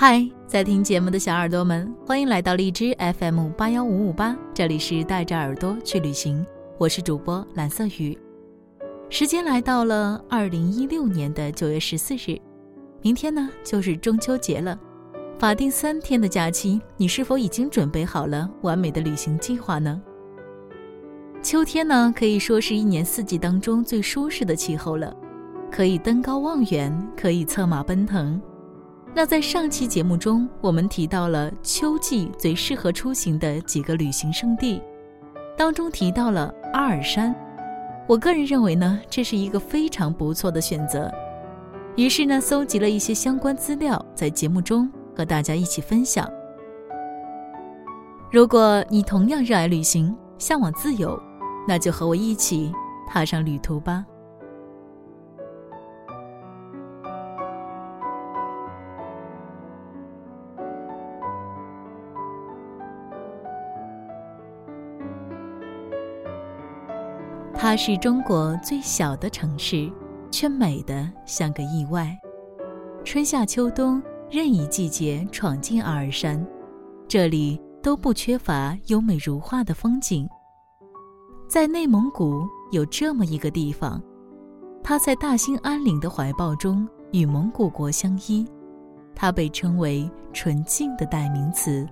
[0.00, 6.46] 嗨，在听节目的小耳朵们，欢迎来到荔枝 FM 八幺五五八，这里是带着耳朵去旅行，
[6.78, 8.16] 我是主播蓝色雨。
[9.10, 12.40] 时间来到了二零一六年的九月十四日，
[13.02, 14.78] 明天呢就是中秋节了，
[15.36, 20.00] 法定三天的假期，你是否已经准备好了完美的旅行计划呢？
[21.42, 25.12] 秋天呢可以说是一年四季当中最舒适的气候了，
[25.72, 28.40] 可以登高望远，可以策马奔腾。
[29.14, 34.80] 那在上期节目中，我们提到了秋季最适合出行的几个旅行胜地，
[35.56, 37.34] 当中提到了阿尔山。
[38.06, 41.12] 我个人认为呢，这是一个非常不错的选择。
[41.96, 46.30] 于是呢，搜集了一些相关资料，在节目中和大家一起分享。
[48.30, 51.20] 如果你同样热爱旅行，向往自由，
[51.66, 52.72] 那就和我一起
[53.08, 54.06] 踏上旅途吧。
[67.68, 69.92] 它是中国最小的城市，
[70.30, 72.16] 却美得像个意外。
[73.04, 76.42] 春夏秋冬，任意季节闯进阿尔山，
[77.06, 80.26] 这里都不缺乏优美如画的风景。
[81.46, 82.40] 在内蒙古
[82.72, 84.02] 有这么一个地方，
[84.82, 88.46] 它在大兴安岭的怀抱中与蒙古国相依，
[89.14, 91.86] 它被称为纯净的代名词。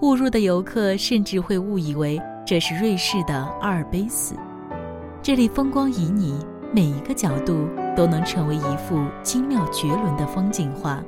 [0.00, 2.18] 误入的游客甚至会误以为。
[2.52, 4.34] 这是瑞士的阿尔卑斯，
[5.22, 6.34] 这里风光旖旎，
[6.70, 11.02] 每一个角度都能成为一幅精妙绝伦的风景画。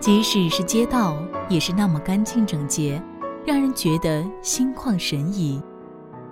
[0.00, 1.18] 即使是街道，
[1.50, 2.98] 也是那么干净整洁，
[3.44, 5.62] 让人觉得心旷神怡。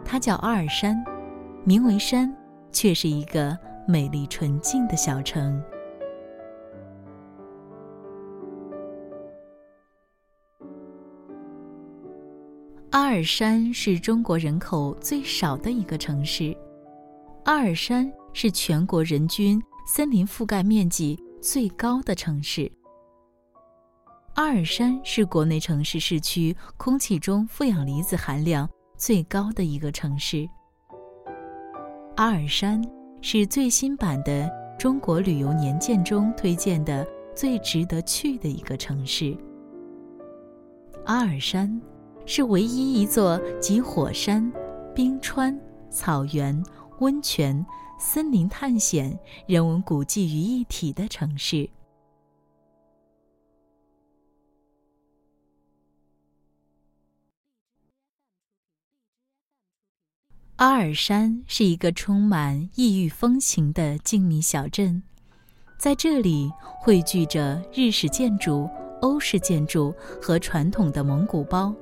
[0.03, 0.97] 它叫阿尔山，
[1.63, 2.35] 名为山，
[2.73, 3.55] 却是一个
[3.87, 5.63] 美丽纯净的小城。
[12.95, 16.57] 阿尔山是中国人口最少的一个城市。
[17.45, 22.71] 阿尔山是全国人均森林覆盖面积最高的城市。
[24.35, 30.49] 阿尔山是国内城市市区空气中负氧离子含量最高的一个城市。
[32.15, 32.81] 阿尔山
[33.21, 34.45] 是最新版的
[34.79, 39.37] 《中国旅游年鉴》中推荐的最值得去的一个城市。
[41.07, 41.83] 阿尔山。
[42.27, 44.51] 是唯一一座集火山、
[44.95, 45.59] 冰川、
[45.91, 46.63] 草原、
[47.01, 47.65] 温泉、
[47.99, 51.69] 森林探险、人文古迹于一体的城市。
[60.57, 65.03] 阿尔山是一个充满异域风情的静谧小镇，
[65.79, 68.71] 在这里汇聚着日式建筑、
[69.03, 69.93] 欧式建筑
[70.23, 71.75] 和传统的蒙古包。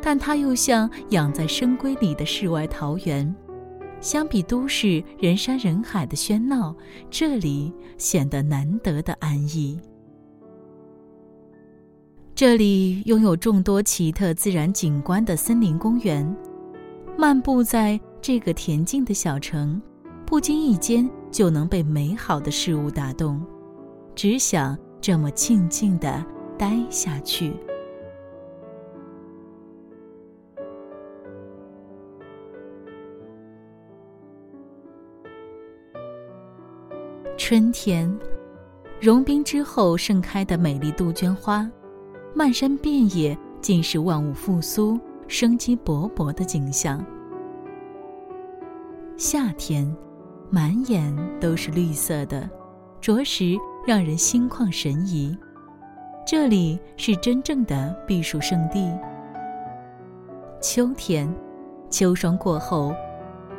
[0.00, 3.34] 但它又像养在深闺里的世外桃源，
[4.00, 6.74] 相比都市人山人海的喧闹，
[7.10, 9.78] 这里显得难得的安逸。
[12.34, 16.36] 这里拥有众多奇特自然景观的森林公园，
[17.16, 19.82] 漫步在这个恬静的小城，
[20.24, 23.44] 不经意间就能被美好的事物打动，
[24.14, 26.24] 只想这么静静地
[26.56, 27.52] 待下去。
[37.48, 38.14] 春天，
[39.00, 41.66] 融冰之后盛开的美丽杜鹃花，
[42.34, 47.02] 漫山遍野尽是万物复苏、生机勃勃的景象。
[49.16, 49.90] 夏天，
[50.50, 52.46] 满眼都是绿色的，
[53.00, 53.56] 着实
[53.86, 55.34] 让人心旷神怡。
[56.26, 58.92] 这里是真正的避暑胜地。
[60.60, 61.34] 秋天，
[61.88, 62.94] 秋霜过后，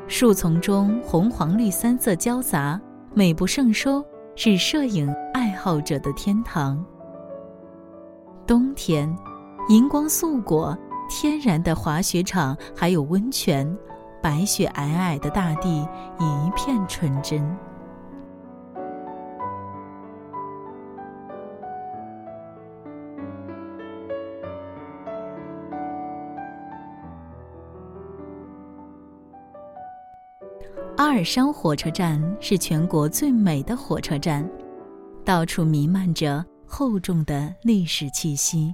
[0.08, 2.80] 树丛中红黄绿三色交杂。
[3.20, 4.02] 美不胜收，
[4.38, 6.82] 是摄影爱好者的天堂。
[8.48, 9.14] 冬天，
[9.68, 10.74] 银光素裹，
[11.10, 13.78] 天然的滑雪场还有温泉，
[14.24, 15.86] 白雪皑皑的大地
[16.18, 17.46] 一片纯真。
[30.98, 34.48] 阿尔山火车站是全国最美的火车站，
[35.24, 38.74] 到处弥漫着厚重的历史气息。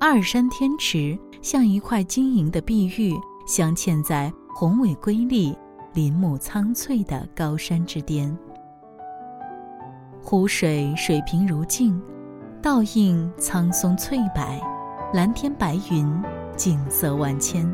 [0.00, 3.14] 阿尔山天池像一块晶莹的碧玉，
[3.46, 5.56] 镶嵌在宏伟瑰丽、
[5.94, 8.36] 林木苍翠的高山之巅。
[10.22, 12.00] 湖水水平如镜，
[12.60, 14.44] 倒映苍松翠柏，
[15.14, 16.22] 蓝天白云，
[16.56, 17.68] 景色万千。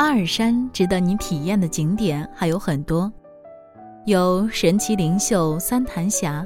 [0.00, 3.12] 阿尔山值得你体验的景点还有很多，
[4.06, 6.42] 有神奇灵秀三潭峡，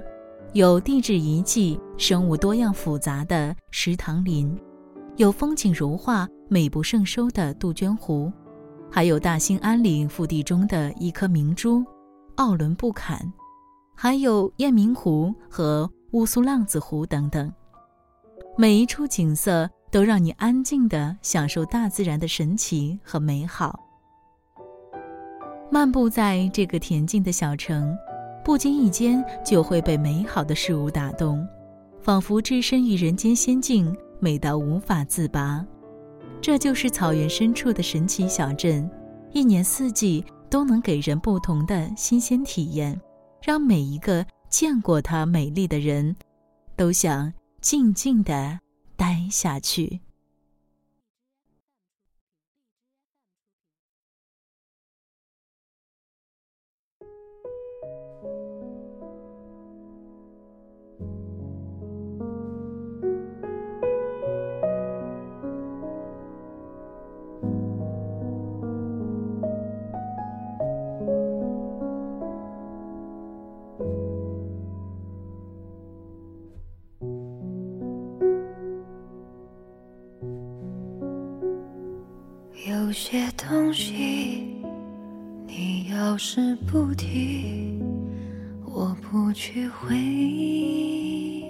[0.55, 4.59] 有地质遗迹、生物多样复杂的石塘林，
[5.19, 8.29] 有风景如画、美不胜收的杜鹃湖，
[8.91, 11.81] 还有大兴安岭腹地中的一颗明珠——
[12.35, 13.33] 奥伦布坎，
[13.95, 17.53] 还有雁鸣湖和乌苏浪子湖等等，
[18.59, 19.71] 每一处景色。
[19.95, 23.79] 都让你安静地享受大自然的神奇和美好。
[25.71, 27.97] 漫步在这个恬静的小城，
[28.45, 31.47] 不经意间就会被美好的事物打动，
[32.03, 35.65] 仿佛置身于人间仙境，美到无法自拔。
[36.41, 38.91] 这就是草原深处的神奇小镇，
[39.31, 43.01] 一年四季都能给人不同的新鲜体验，
[43.41, 46.17] 让每一个见过它美丽的人，
[46.75, 48.59] 都想静静地。
[49.15, 50.01] 待下去。
[86.37, 87.81] 是不提，
[88.65, 91.45] 我不去回忆。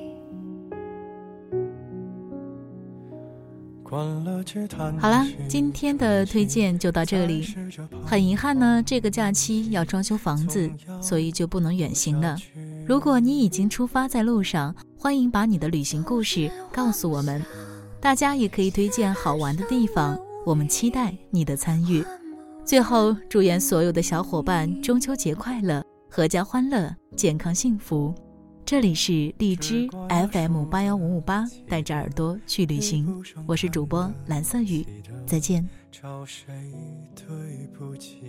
[4.99, 7.47] 好了，今天的推荐就到这里。
[8.05, 10.71] 很遗憾呢，这个假期要装修房子，
[11.01, 12.37] 所以就不能远行了。
[12.87, 17.43] 如果你已经出发在路上，欢迎把你的旅行故事告诉我们。
[18.03, 20.21] 大家也可以推荐好玩的地方。
[20.45, 22.05] 我们期待你的参与。
[22.65, 28.15] 最后，祝愿所有的小伙伴中秋节快乐，阖家欢乐，健康幸福。
[28.65, 29.87] 这里是荔枝
[30.33, 33.23] FM 八幺五五八，带着耳朵去旅行。
[33.47, 34.85] 我是主播蓝色雨，
[35.27, 35.69] 再见。
[35.93, 36.47] 找谁
[37.15, 38.23] 对不起？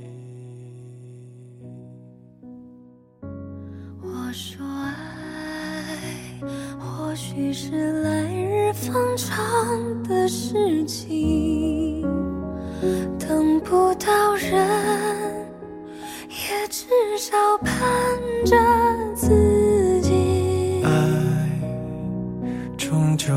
[4.02, 6.42] 我说爱，
[6.78, 11.65] 或许是来日方长的事情。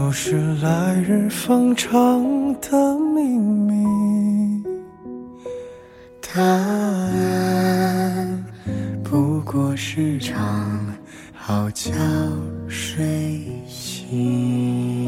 [0.08, 1.93] 都是来日方长
[2.62, 4.65] 的秘密。
[6.22, 8.43] 答案，
[9.05, 10.94] 不过是场
[11.34, 11.93] 好觉
[12.67, 15.07] 睡醒。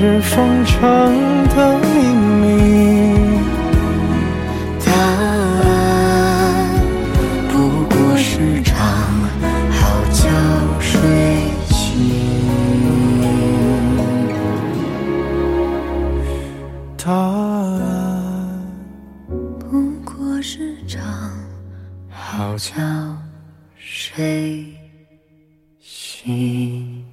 [0.00, 0.78] 日方长
[1.48, 1.86] 的秘
[2.38, 2.44] 密。
[4.86, 4.92] 答
[5.64, 5.66] 案，
[7.48, 8.78] 不过是场
[9.72, 10.30] 好觉
[10.78, 11.00] 睡
[11.66, 11.74] 醒。
[16.96, 17.82] 答案
[19.58, 21.02] 不过是场。
[22.08, 22.72] 好觉
[23.76, 24.64] 睡
[25.80, 27.04] 醒。